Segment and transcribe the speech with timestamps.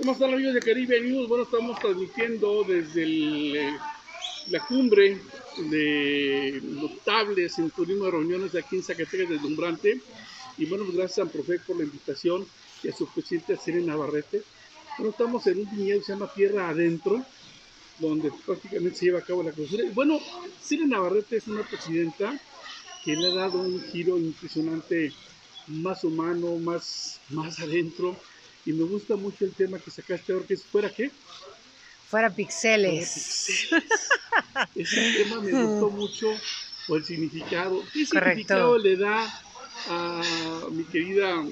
[0.00, 1.28] ¿Cómo están amigos de Caribe News?
[1.28, 3.78] Bueno, estamos transmitiendo desde eh,
[4.48, 5.20] la cumbre
[5.58, 10.00] de notables en turismo de reuniones de aquí en Zacatecas, deslumbrante.
[10.56, 12.46] Y bueno, pues gracias a Profe por la invitación
[12.82, 14.42] y a su presidente Serena Navarrete.
[14.96, 17.22] Bueno, estamos en un viñedo que se llama Tierra Adentro,
[17.98, 19.84] donde prácticamente se lleva a cabo la clausura.
[19.92, 20.18] Bueno,
[20.62, 22.40] Serena Navarrete es una presidenta
[23.04, 25.12] que le ha dado un giro impresionante,
[25.66, 28.16] más humano, más, más adentro
[28.64, 31.10] y me gusta mucho el tema que sacaste ahora, que es ¿fuera qué?
[32.08, 33.68] Fuera pixeles.
[34.74, 36.26] Ese tema me gustó mucho
[36.86, 37.82] por el significado.
[37.92, 39.32] ¿Qué significado le da
[39.88, 40.22] a
[40.72, 41.42] mi querida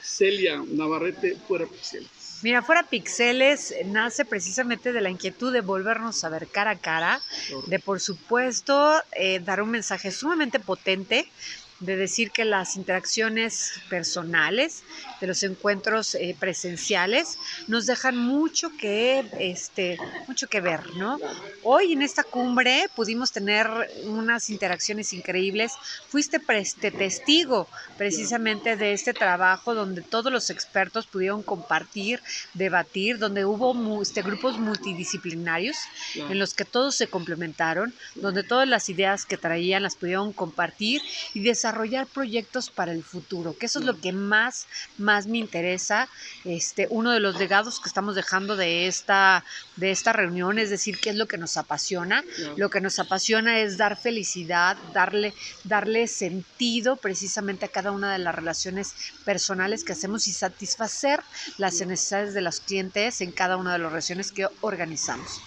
[0.00, 2.08] Celia Navarrete fuera pixeles?
[2.42, 7.20] Mira, fuera pixeles nace precisamente de la inquietud de volvernos a ver cara a cara,
[7.66, 11.30] de por supuesto eh, dar un mensaje sumamente potente
[11.80, 14.82] de decir que las interacciones personales,
[15.20, 21.18] de los encuentros eh, presenciales, nos dejan mucho que, este, mucho que ver, ¿no?
[21.62, 23.68] Hoy en esta cumbre pudimos tener
[24.04, 25.72] unas interacciones increíbles.
[26.08, 32.22] Fuiste este, testigo precisamente de este trabajo donde todos los expertos pudieron compartir,
[32.54, 35.76] debatir, donde hubo este, grupos multidisciplinarios
[36.14, 41.02] en los que todos se complementaron, donde todas las ideas que traían las pudieron compartir
[41.34, 45.38] y desarrollar desarrollar proyectos para el futuro, que eso es lo que más, más me
[45.38, 46.08] interesa.
[46.44, 50.98] Este, uno de los legados que estamos dejando de esta, de esta reunión es decir,
[51.00, 52.22] qué es lo que nos apasiona.
[52.56, 58.18] Lo que nos apasiona es dar felicidad, darle, darle sentido precisamente a cada una de
[58.18, 61.20] las relaciones personales que hacemos y satisfacer
[61.58, 65.42] las necesidades de los clientes en cada una de las relaciones que organizamos.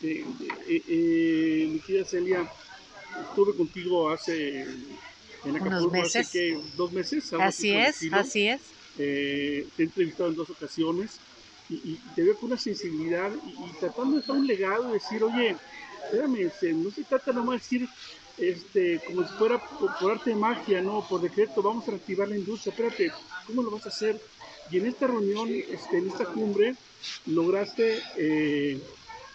[0.00, 0.24] Eh,
[0.68, 2.48] eh, eh, mi querida Celia,
[3.28, 4.66] estuve contigo hace
[5.44, 6.30] en Unos meses.
[6.30, 7.32] que dos meses.
[7.34, 8.60] Así es, así es.
[8.98, 11.18] Eh, te he entrevistado en dos ocasiones
[11.68, 15.56] y, te veo con una sensibilidad y, tratando de dejar un legado y decir, oye,
[16.04, 17.88] espérame, este, no se trata nomás de decir
[18.38, 21.06] este, como si fuera por, arte de magia, ¿no?
[21.08, 23.12] Por decreto, vamos a reactivar la industria, espérate,
[23.46, 24.20] ¿cómo lo vas a hacer?
[24.70, 26.74] Y en esta reunión, este, en esta cumbre,
[27.26, 28.80] lograste eh,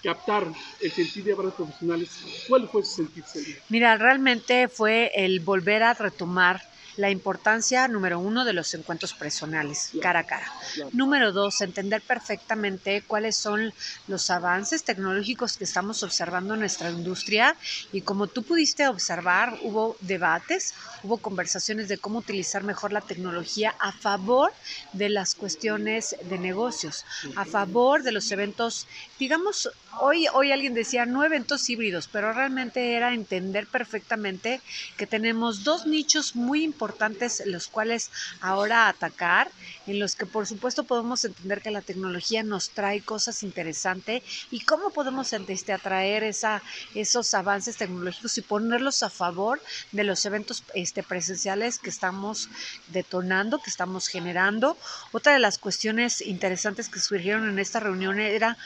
[0.02, 2.26] captar el sentir de varios profesionales.
[2.46, 3.26] ¿Cuál fue ese sentir?
[3.68, 6.62] Mira, realmente fue el volver a retomar
[7.00, 10.52] la importancia, número uno, de los encuentros personales, cara a cara.
[10.92, 13.74] Número dos, entender perfectamente cuáles son
[14.08, 17.56] los avances tecnológicos que estamos observando en nuestra industria.
[17.94, 23.76] Y como tú pudiste observar, hubo debates, hubo conversaciones de cómo utilizar mejor la tecnología
[23.80, 24.52] a favor
[24.92, 27.06] de las cuestiones de negocios,
[27.38, 28.88] a favor de los eventos,
[29.18, 29.70] digamos,
[30.02, 34.60] hoy, hoy alguien decía no eventos híbridos, pero realmente era entender perfectamente
[34.98, 38.10] que tenemos dos nichos muy importantes importantes los cuales
[38.42, 39.52] ahora atacar,
[39.86, 44.62] en los que por supuesto podemos entender que la tecnología nos trae cosas interesantes y
[44.62, 46.64] cómo podemos este, atraer esa,
[46.96, 49.62] esos avances tecnológicos y ponerlos a favor
[49.92, 52.50] de los eventos este, presenciales que estamos
[52.88, 54.76] detonando, que estamos generando.
[55.12, 58.58] Otra de las cuestiones interesantes que surgieron en esta reunión era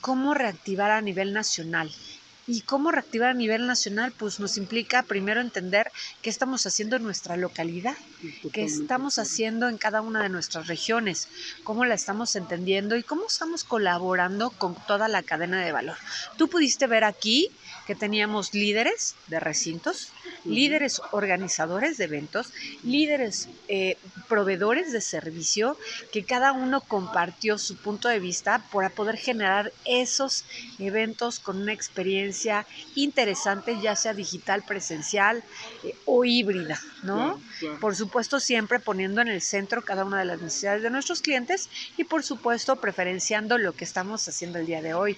[0.00, 1.90] cómo reactivar a nivel nacional
[2.46, 4.12] ¿Y cómo reactivar a nivel nacional?
[4.12, 5.92] Pues nos implica primero entender
[6.22, 7.96] qué estamos haciendo en nuestra localidad,
[8.52, 11.28] qué estamos haciendo en cada una de nuestras regiones,
[11.62, 15.96] cómo la estamos entendiendo y cómo estamos colaborando con toda la cadena de valor.
[16.36, 17.48] Tú pudiste ver aquí
[17.86, 20.12] que teníamos líderes de recintos,
[20.44, 23.96] líderes organizadores de eventos, líderes eh,
[24.28, 25.76] proveedores de servicio,
[26.12, 30.44] que cada uno compartió su punto de vista para poder generar esos
[30.78, 35.42] eventos con una experiencia interesante, ya sea digital, presencial
[35.84, 37.40] eh, o híbrida, ¿no?
[37.80, 41.68] Por supuesto, siempre poniendo en el centro cada una de las necesidades de nuestros clientes
[41.96, 45.16] y por supuesto preferenciando lo que estamos haciendo el día de hoy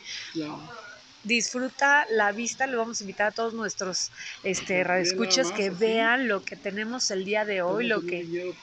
[1.25, 4.11] disfruta la vista, le vamos a invitar a todos nuestros
[4.43, 8.55] este radioescuchas que vean lo que tenemos el día de hoy, lo que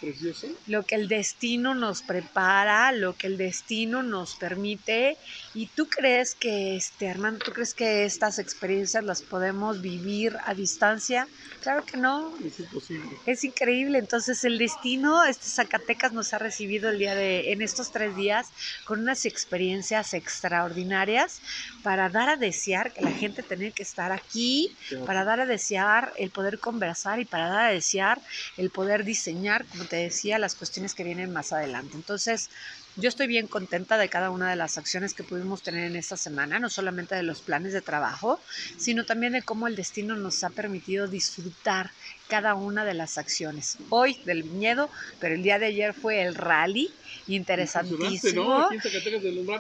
[0.68, 5.18] lo que el destino nos prepara, lo que el destino nos permite
[5.54, 10.54] y tú crees que este Armando, tú crees que estas experiencias las podemos vivir a
[10.54, 11.28] distancia?
[11.62, 12.34] Claro que no.
[12.44, 13.10] Es imposible.
[13.26, 17.92] Es increíble, entonces el destino este Zacatecas nos ha recibido el día de en estos
[17.92, 18.50] tres días
[18.86, 21.42] con unas experiencias extraordinarias
[21.84, 26.14] para dar a desear que la gente tenía que estar aquí, para dar a desear
[26.18, 28.22] el poder conversar y para dar a desear
[28.58, 31.98] el poder diseñar, como te decía, las cuestiones que vienen más adelante.
[31.98, 32.50] Entonces,
[32.98, 36.18] yo estoy bien contenta de cada una de las acciones que pudimos tener en esta
[36.18, 38.42] semana, no solamente de los planes de trabajo,
[38.78, 41.92] sino también de cómo el destino nos ha permitido disfrutar
[42.28, 43.78] cada una de las acciones.
[43.90, 44.90] Hoy del viñedo,
[45.20, 46.94] pero el día de ayer fue el rally,
[47.28, 48.44] interesantísimo.
[48.60, 48.70] ¿no?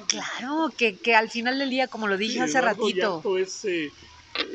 [0.07, 3.66] Claro, que, que al final del día, como lo dije Sí, hace Eduardo ratito, es,
[3.66, 3.89] eh,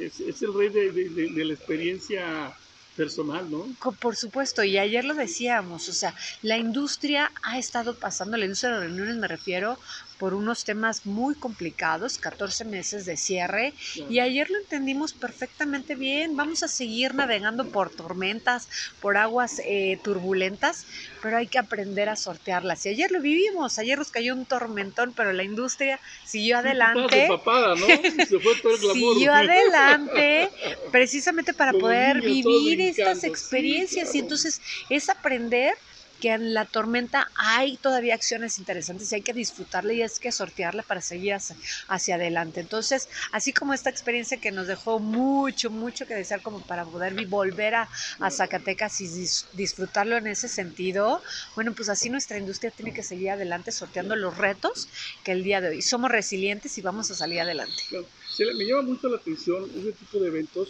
[0.01, 2.57] es, es el rey de, de- de- de la experiencia
[2.97, 3.67] personal, ¿no?
[4.01, 8.73] Por supuesto, y ayer lo decíamos, o sea, la industria ha estado pasando, la industria
[8.73, 9.79] de reuniones me refiero,
[10.19, 13.75] por unos temas muy complicados, 14 meses de cierre,
[14.09, 18.69] y ayer lo entendimos perfectamente bien, vamos a seguir navegando por tormentas,
[19.01, 20.87] por aguas eh, turbulentas,
[21.23, 22.87] pero hay que aprender a sortearlas.
[22.87, 27.29] Y ayer lo vivimos, ayer nos cayó un tormentón, pero la industria siguió adelante.
[28.29, 29.15] Se fue todo el glamour.
[29.15, 30.51] Siguió adelante
[30.91, 35.75] precisamente para poder vivir estas sí, experiencias y entonces es aprender
[36.21, 40.33] que en la tormenta hay todavía acciones interesantes y hay que disfrutarla y es que
[40.33, 41.35] sortearla para seguir
[41.89, 42.61] hacia, adelante.
[42.61, 47.15] Entonces, así como esta experiencia que nos dejó mucho, mucho que desear como para poder
[47.27, 47.89] volver a,
[48.31, 51.23] Zacatecas y dis- disfrutarlo en ese sentido,
[51.55, 54.89] bueno, pues así nuestra industria tiene que seguir adelante sorteando los retos
[55.25, 55.83] que el día de hoy.
[55.83, 57.83] Somos resilientes y vamos a salir adelante.
[58.39, 60.69] Me llama mucho la atención ese tipo de eventos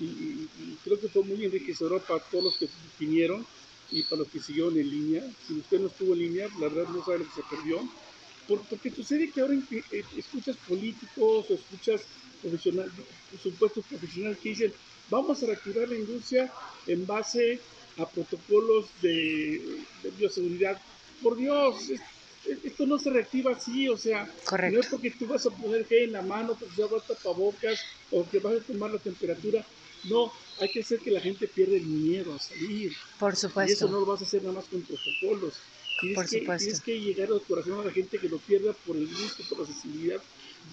[0.00, 2.66] y creo que fue muy enriquecedor para todos los que
[2.98, 3.46] vinieron
[3.92, 5.22] y para los que siguieron en línea.
[5.40, 7.76] Si usted no estuvo en línea, la verdad no sabe lo que se perdió.
[8.48, 12.00] Por- porque sucede que ahora eh, escuchas políticos o escuchas
[12.40, 12.90] profesional,
[13.36, 14.72] supuestos profesionales que dicen
[15.08, 16.50] vamos a reactivar la industria
[16.86, 17.60] en base
[17.98, 19.12] a protocolos de,
[20.02, 20.74] de bioseguridad.
[21.20, 22.00] Por Dios, es-
[22.64, 24.74] esto no se reactiva así, o sea, Correcto.
[24.74, 27.78] no es porque tú vas a poner gel en la mano, porque vas a tapabocas
[28.10, 29.64] o que vas a tomar la temperatura.
[30.04, 32.92] No, hay que hacer que la gente pierda el miedo a salir.
[33.18, 33.88] Por Y eso supuesto.
[33.88, 35.60] no lo vas a hacer nada más con protocolos.
[36.00, 36.64] Tienes, Por que, supuesto.
[36.64, 39.60] tienes que llegar al corazón a la gente que lo pierda por el gusto, por
[39.60, 40.22] la sensibilidad.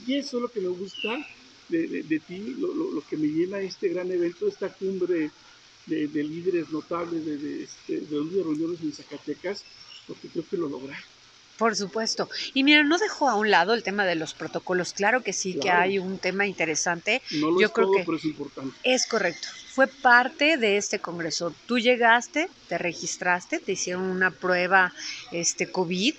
[0.08, 1.28] Y eso es lo que me gusta
[1.70, 5.30] de, de- de ti, lo, lo- lo que me llena este gran evento, esta cumbre
[5.86, 8.08] de, de líderes notables de, de, este, de
[8.44, 9.64] reuniones en Zacatecas,
[10.08, 11.04] porque creo que lo lograron.
[11.60, 12.30] Por supuesto.
[12.54, 14.94] Y mira, no dejó a un lado el tema de los protocolos.
[14.94, 17.22] Claro que sí, que hay un tema interesante.
[17.32, 18.78] No lo Yo es creo todo, que- pero es importante.
[18.84, 19.50] Es correcto.
[19.72, 21.54] Fue parte de este congreso.
[21.68, 24.92] Tú llegaste, te registraste, te hicieron una prueba
[25.32, 26.16] este COVID.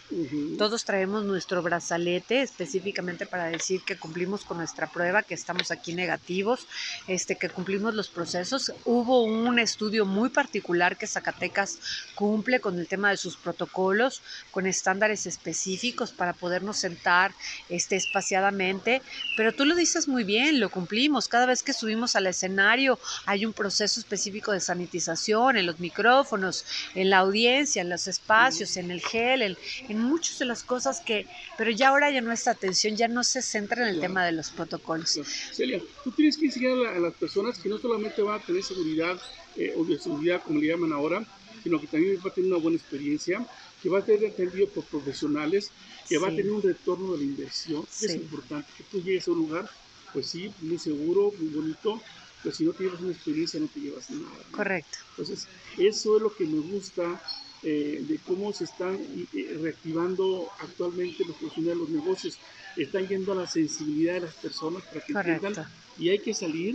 [0.56, 5.94] Todos traemos nuestro brazalete específicamente para decir que cumplimos con nuestra prueba, que estamos aquí
[5.94, 6.69] negativos,
[7.08, 8.73] este, que cumplimos los procesos.
[8.85, 11.81] Hubo un estudio muy particular que Zacatecas
[12.14, 17.32] cumple con el tema de sus protocolos, con estándares específicos para podernos sentar
[17.69, 19.02] este, espaciadamente.
[19.37, 21.26] Pero tú lo dices muy bien, lo cumplimos.
[21.26, 26.64] Cada vez que subimos al escenario hay un proceso específico de sanitización en los micrófonos,
[26.94, 29.56] en la audiencia, en los espacios, en el gel, en,
[29.88, 31.26] en muchas de las cosas que,
[31.58, 34.08] pero ya ahora ya nuestra atención ya no se centra en el Claro.
[34.08, 35.20] tema de los protocolos.
[35.52, 38.44] Celia, tú tienes que enseñar a, la- a las personas que no solamente van a
[38.44, 39.16] tener seguridad
[39.56, 41.26] eh, o bioseguridad, como le llaman ahora,
[41.62, 43.44] sino que también va a tener una buena experiencia,
[43.82, 45.72] que va a ser atendido por profesionales,
[46.08, 46.37] que va a Sí.
[46.37, 47.82] tener un retorno de la inversión.
[48.00, 48.20] Es Sí.
[48.20, 49.70] importante que tú llegues a un lugar,
[50.12, 52.02] pues sí, muy seguro, muy bonito,
[52.42, 54.44] pero si no te llevas una experiencia no te llevas nada.
[54.50, 54.56] ¿no?
[54.56, 54.98] Correcto.
[55.10, 55.48] Entonces,
[55.78, 57.20] eso es lo que me gusta
[57.62, 62.38] eh, de cómo se están eh, reactivando actualmente los profesionales de los negocios.
[62.76, 65.46] Están yendo a la sensibilidad de las personas para que Correcto.
[65.46, 65.66] entiendan.
[65.98, 66.75] Y hay que salir,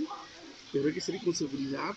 [0.72, 1.92] pero hay que salir con seguridad,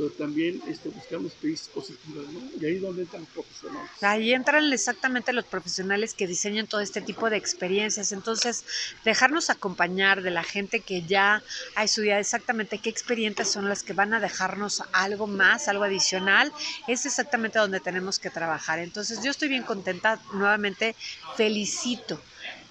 [0.00, 2.40] pero también este, buscando experiencias positivas, ¿no?
[2.58, 3.90] Y ahí es donde entran los profesionales.
[4.00, 8.10] Ahí entran exactamente los profesionales que diseñan todo este tipo de experiencias.
[8.12, 8.64] Entonces,
[9.04, 11.42] dejarnos acompañar de la gente que ya
[11.74, 16.50] ha estudiado exactamente qué experiencias son las que van a dejarnos algo más, algo adicional,
[16.88, 18.78] es exactamente donde tenemos que trabajar.
[18.78, 20.18] Entonces, yo estoy bien contenta.
[20.32, 20.96] Nuevamente,
[21.36, 22.18] felicito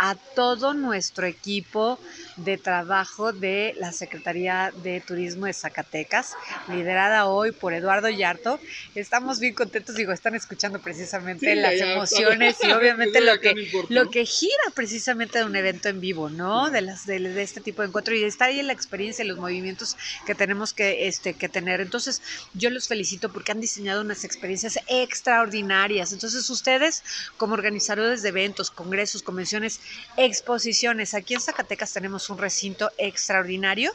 [0.02, 2.00] a todo nuestro equipo
[2.38, 6.36] de trabajo de la Secretaría de Turismo de Zacatecas,
[6.70, 8.62] liderada hoy por Eduardo Yarto.
[8.96, 13.54] Estamos bien contentos, digo, están escuchando precisamente Sí, las ya, emociones y obviamente lo que
[13.90, 16.70] lo que gira precisamente de un evento en vivo, ¿no?
[16.70, 19.28] De las de, de este tipo de encuentro y está ahí en la experiencia y
[19.28, 21.82] los movimientos que tenemos que este que tener.
[21.82, 22.22] Entonces,
[22.54, 26.14] yo los felicito porque han diseñado unas experiencias extraordinarias.
[26.14, 27.04] Entonces, ustedes
[27.36, 29.82] como organizadores de eventos, congresos, convenciones,
[30.18, 33.92] exposiciones, aquí en Zacatecas tenemos un recinto extraordinario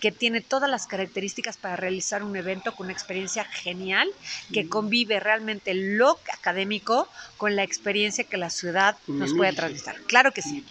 [0.00, 4.08] que tiene todas las características para realizar un evento con una experiencia genial
[4.52, 10.04] que convive realmente lo académico con la experiencia que la ciudad nos puede transmitir.
[10.06, 10.64] Claro que sí,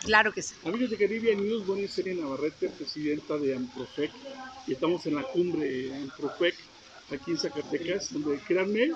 [0.00, 0.54] claro que sí.
[0.64, 4.10] Amigos de Caribbean News, buena Celia Navarrete, presidenta de Amprofec,
[4.66, 6.54] y estamos en la cumbre Amprofec,
[7.10, 8.92] aquí en Zacatecas, donde créanme,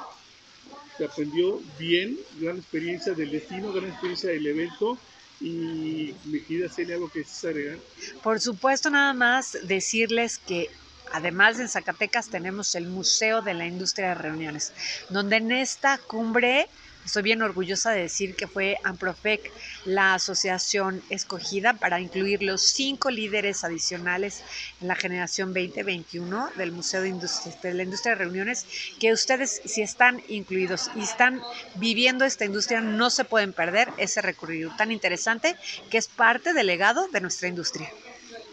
[0.96, 4.98] se aprendió bien, gran experiencia del destino, gran experiencia del evento,
[5.40, 6.12] y
[6.46, 7.78] querida Celia, algo que quieres agregar.
[8.22, 10.68] Por supuesto, nada más decirles que
[11.12, 14.72] Además, en Zacatecas tenemos el Museo de la Industria de Reuniones,
[15.08, 16.68] donde en esta cumbre
[17.08, 19.50] Estoy bien orgullosa de decir que fue Amprofec
[19.86, 24.42] la asociación escogida para incluir los cinco líderes adicionales
[24.82, 27.14] en la generación 2021 del Museo de,
[27.62, 28.66] de la Industria de Reuniones,
[29.00, 31.40] que ustedes si están incluidos y están
[31.76, 35.56] viviendo esta industria no se pueden perder ese recorrido tan interesante
[35.90, 37.90] que es parte del legado de nuestra industria.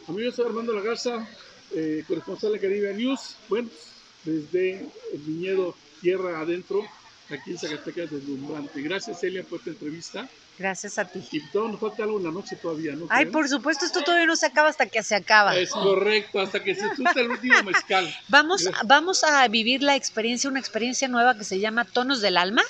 [0.08, 1.28] Amigos, soy Armando Lagarza,
[1.74, 3.68] eh, corresponsal de Caribe News, bueno,
[4.24, 4.80] desde
[5.12, 6.86] el viñedo Tierra Adentro,
[7.29, 8.82] aquí en Zacatecas deslumbrante.
[8.82, 10.29] Gracias, Celia, por esta entrevista.
[10.58, 11.22] Gracias a ti.
[11.32, 13.08] Y todo nos falta algo en la noche todavía, ¿no?
[13.10, 15.55] Ay, por supuesto, esto todavía no se acaba hasta que se acaba.
[15.58, 18.13] Es correcto, hasta que se suelta el último mezcal.
[18.29, 22.62] Vamos, vamos a vivir la experiencia, una experiencia nueva que se llama Tonos del Alma.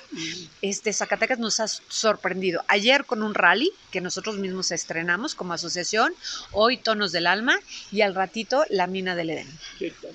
[0.64, 2.64] Este Zacatecas nos ha sorprendido.
[2.68, 6.14] Ayer con un rally que nosotros mismos estrenamos como asociación,
[6.52, 7.60] hoy Tonos del Alma
[7.92, 9.60] y al ratito la Mina del Edén.
[9.78, 10.12] ¿Qué tal?